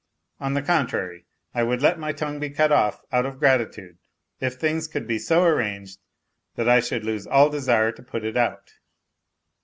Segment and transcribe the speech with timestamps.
[0.39, 3.99] On the contrary, I would let my tongue be cut off out of gratitude
[4.39, 5.99] if things could be so arranged
[6.55, 8.71] that I should lose all desire to put it out.